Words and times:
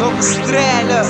Novo 0.00 0.18
estrela. 0.18 1.04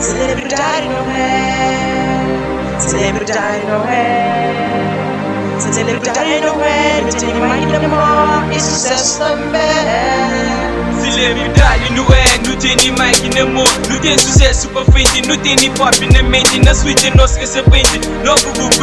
Celebridade 0.00 0.88
não 0.88 1.10
é. 1.12 2.80
Celebridade 2.80 3.66
não 3.68 3.84
é. 3.88 5.60
Celebridade 5.60 6.40
não 6.40 6.64
é. 6.64 7.00
Não 7.00 7.12
tem 7.12 7.34
mais 7.34 7.74
amor 7.74 8.52
e 8.52 8.60
sucesso 8.60 9.18
também. 9.20 10.78
Celebridade 11.00 11.92
não 11.92 12.06
é, 12.12 12.38
não 12.44 12.56
tem 12.56 12.76
nem 12.76 13.42
amor 13.42 13.68
Não 13.88 13.98
tem 14.00 14.18
sucesso 14.18 14.68
pra 14.68 14.84
frente, 14.84 15.26
não 15.26 15.36
tem 15.38 15.56
nem 15.56 15.70
pop 15.72 15.96
na 16.12 16.22
mente 16.22 16.58
Na 16.64 16.74
suíte 16.74 17.10
nós 17.16 17.36
recebente 17.36 18.00
Novo 18.24 18.52
grupo, 18.52 18.77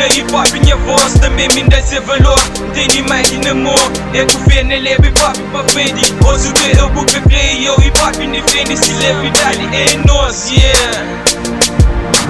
Derivat 0.00 0.48
prin 0.50 0.66
evoz 0.74 1.10
Stăm 1.16 1.34
pe 1.36 1.44
mintea 1.54 1.82
servelor 1.88 2.42
Te 2.74 2.84
mai 3.08 3.22
din 3.30 3.44
amor 3.50 3.86
E 4.18 4.20
guvernele 4.32 4.92
pe 5.02 5.10
papi 5.20 5.42
pe 5.52 5.60
fendi 5.72 6.06
O 6.28 6.30
zube 6.42 6.68
eu 6.80 6.88
buc 6.94 7.06
pe 7.12 7.20
play 7.28 7.52
Eu 7.68 7.76
îi 7.84 7.92
bat 7.98 8.12
prin 8.16 8.32
evene 8.40 8.74
Celebritale 8.84 9.64
e 9.82 9.84
nos, 10.06 10.38
yeah. 10.50 10.98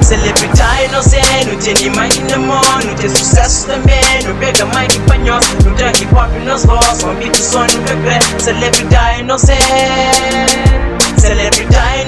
Celebritare 0.08 0.86
no 0.92 1.00
se 1.10 1.22
Nu 1.46 1.54
te 1.62 1.72
mai 1.96 2.08
din 2.14 2.30
amor 2.38 2.76
Nu 2.86 2.92
te 3.00 3.06
sucesso 3.16 3.60
também 3.70 4.18
Nu 4.26 4.32
pega 4.40 4.64
mai 4.74 4.86
din 4.92 5.02
panhos 5.08 5.46
Nu 5.64 5.70
dá 5.78 5.88
hip 5.98 6.12
hop 6.16 6.30
nos 6.46 6.62
voz 6.70 6.98
Mă 7.04 7.12
mi 7.18 7.28
tu 7.34 7.42
son 7.50 7.68
nu 7.74 7.80
bebe. 7.86 8.16
Celebritare 8.44 9.18
no 9.28 9.36
se 9.46 9.52
é, 9.52 9.54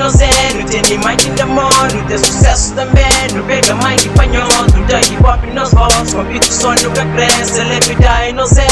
no 0.01 0.09
se 0.19 0.31
Nu 0.57 0.63
te 0.71 0.79
mai 1.05 1.17
din 1.17 1.41
amor 1.43 1.87
Nu 1.95 2.01
te 2.09 2.17
sucesso 2.17 2.42
também, 2.73 3.05
não 3.35 3.45
pega 3.45 3.75
mais 3.77 4.03
de 4.03 4.09
panhos 4.11 4.45
Não 4.75 4.85
tem 4.87 5.01
hip 5.01 5.25
hop 5.25 5.45
nas 5.53 5.73
vozes, 5.73 6.13
com 6.15 6.25
beat 6.25 6.45
som 6.45 6.75
nunca 6.83 7.05
cresce 7.15 7.55
Celebridade 7.55 8.33
não 8.33 8.47
sei 8.47 8.65
É 8.65 8.69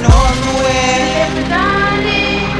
não 0.00 0.10
é? 0.66 1.24
Celebridade, 1.24 2.56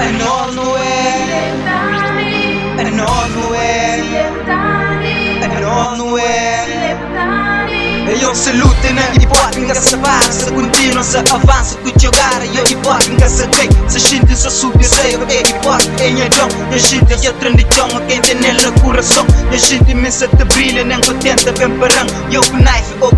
É 5.49 5.61
nós, 5.61 5.99
não 5.99 6.19
é? 6.19 6.32
Eu 8.23 8.33
se 8.37 8.53
luta 8.53 8.93
na 8.93 9.03
nunca 9.59 9.75
se 9.75 9.97
para, 9.97 10.23
se 10.31 10.49
continua, 10.53 11.03
se 11.03 11.19
avança 11.19 11.77
com 11.79 12.01
jogar. 12.01 12.41
Eu 12.55 12.65
hip 12.65 12.87
hop, 12.87 13.03
nunca 13.09 13.29
se 13.29 13.49
cai, 13.49 13.69
se 13.89 13.99
xinte, 13.99 14.37
se 14.37 14.49
subir, 14.49 14.85
sei 14.85 15.17
eu 15.17 15.23
é 15.27 15.41
hip 15.41 15.67
hop, 15.67 15.81
é 16.01 16.09
minha 16.09 16.29
dom. 16.29 16.49
Eu 16.71 16.79
xinte, 16.79 17.27
eu 17.27 17.33
tradição, 17.35 17.89
quem 18.07 18.21
tem 18.21 18.37
nela 18.37 18.71
coração. 18.81 19.27
Eu 19.51 19.59
xinte, 19.59 19.93
me 19.93 20.09
se 20.09 20.29
te 20.29 20.45
brilha, 20.45 20.85
nem 20.85 21.01
contenta, 21.01 21.51
bem 21.51 21.69
parão. 21.79 22.07
Eu 22.31 22.43
com 22.43 22.59
knife, 22.59 22.95
ou 23.01 23.11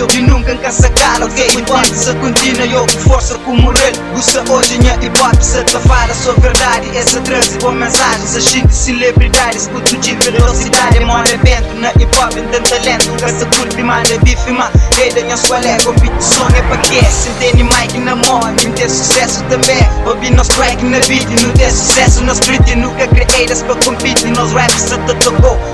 eu 0.00 0.06
vi 0.08 0.22
nunca 0.22 0.56
cala. 0.96 1.26
Ok, 1.26 1.46
hip 1.46 1.70
hop, 1.70 1.84
se 1.84 2.14
continua, 2.14 2.66
eu 2.66 2.86
com 2.86 3.10
força, 3.10 3.34
com 3.40 3.54
moral. 3.54 3.92
Gusta 4.14 4.42
hoje, 4.50 4.78
minha 4.78 4.94
hip 4.94 5.20
hop, 5.20 5.40
se 5.40 5.62
te 5.64 5.78
fala, 5.80 6.14
sou 6.14 6.34
verdade, 6.40 6.96
essa 6.96 7.20
traz 7.20 7.56
boa 7.58 7.72
mensagem. 7.72 8.26
Se 8.26 8.40
xinte, 8.40 8.74
celebridade, 8.74 9.58
escuto 9.58 9.96
de 9.98 10.14
velocidade, 10.14 11.00
mora 11.00 11.24
vento 11.44 11.74
na 11.76 11.90
hip 11.90 12.18
hop, 12.18 12.32
tem 12.32 12.62
talento. 12.62 13.10
Nunca 13.10 13.28
se 13.28 13.44
curte, 13.46 13.82
manda 13.82 14.18
bife, 14.24 14.50
mas 14.52 14.70
rei 14.96 15.12
da 15.12 15.20
minha 15.22 15.34
escola 15.34 15.66
é 15.66 15.78
competição, 15.82 16.48
é 16.48 16.62
pra 16.62 16.76
quê? 16.78 17.00
Se 17.04 17.30
mic 17.62 17.98
na 17.98 18.16
mão, 18.16 18.40
não 18.40 18.72
tem 18.72 18.88
sucesso 18.88 19.44
também. 19.44 19.86
Ouvi 20.06 20.30
nos 20.30 20.48
track 20.48 20.82
na 20.84 20.98
beat, 21.00 21.28
não 21.42 21.52
tem 21.52 21.70
sucesso 21.70 22.22
na 22.22 22.32
street. 22.32 22.74
Nunca 22.76 23.06
creators 23.08 23.62
pra 23.62 23.74
competir, 23.76 24.30
nos 24.30 24.52
raps 24.52 24.82
se 24.82 24.98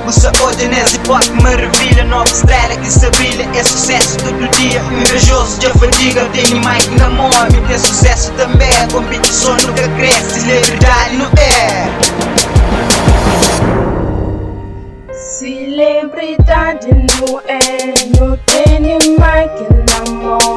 Usa 0.06 0.31
hoje 0.41 0.69
nesse 0.69 0.94
hip 0.94 1.11
hop, 1.11 1.25
maravilha, 1.43 2.05
nova 2.05 2.31
estrela 2.31 2.77
que 2.77 2.89
se 2.89 3.11
brilha. 3.11 3.43
É 3.59 3.65
sucesso 3.65 4.17
todo 4.19 4.49
dia, 4.56 4.81
invejoso 5.03 5.59
de 5.59 5.69
fadiga. 5.71 6.25
Tem 6.27 6.44
nem 6.44 6.61
mic 6.61 6.89
na 6.97 7.09
não 7.09 7.67
tem 7.67 7.78
sucesso 7.78 8.31
também. 8.33 8.69
Competição 8.93 9.56
nunca 9.56 9.89
cresce, 9.97 10.43
celebridade 10.43 11.16
não 11.16 11.27
é. 11.27 11.89
Celebridade 15.12 16.89
não 16.89 17.41
é, 17.41 17.59
não 18.21 18.37
tem 18.47 18.81
nem 18.81 18.99
mic 18.99 19.56
na 19.89 20.12
mão 20.12 20.56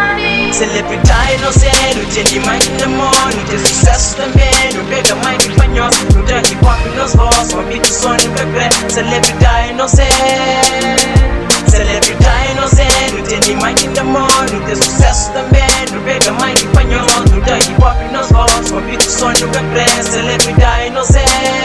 celebrity, 0.61 1.41
no 1.41 1.49
zero 1.49 2.01
Jadi 2.13 2.37
main 2.45 2.61
demon 2.77 3.31
Udah 3.33 3.59
sukses 3.65 4.13
udah 4.13 4.29
men 4.37 4.71
Udah 4.77 5.01
damai 5.09 5.35
di 5.41 5.49
penyos 5.57 5.95
Udah 6.13 6.39
hip 6.45 6.61
hop 6.61 6.77
in 6.85 6.93
los 7.01 7.17
boss 7.17 7.49
Wabi 7.57 7.81
tu 7.81 7.89
son 7.89 8.17
in 8.21 8.31
pepe 8.37 8.69
Celebrity, 8.93 9.73
no 9.73 9.89
zero 9.89 10.93
Celebrity, 11.65 12.41
no 12.53 12.65
zero 12.69 13.17
Jadi 13.25 13.57
main 13.57 13.77
demon 13.97 14.47
Udah 14.53 14.77
sukses 14.77 15.33
udah 15.33 15.45
men 15.49 15.85
Udah 15.97 16.17
damai 16.21 16.53
di 16.53 16.67
penyos 16.77 17.25
Udah 17.33 17.57
hip 17.57 17.81
hop 17.81 17.97
in 18.05 18.13
los 18.13 18.29
boss 18.29 18.69
Wabi 18.69 19.01
tu 19.01 19.09
son 19.09 19.33
in 19.33 19.49
pepe 19.49 19.85
Celebrity, 20.05 20.93
no 20.93 21.01
zero 21.01 21.60